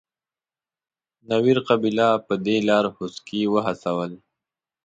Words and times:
نوير 1.29 1.57
قبیله 1.69 2.09
په 2.25 2.33
دې 2.45 2.57
لار 2.69 2.85
خوسکي 2.95 3.41
وهڅول. 3.49 4.11